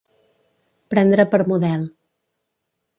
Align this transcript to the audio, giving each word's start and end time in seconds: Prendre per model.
Prendre 0.95 1.27
per 1.35 1.43
model. 1.55 1.87